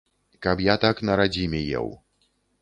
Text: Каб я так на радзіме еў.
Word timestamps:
Каб 0.45 0.63
я 0.67 0.75
так 0.85 1.03
на 1.09 1.19
радзіме 1.21 1.61
еў. 1.83 1.93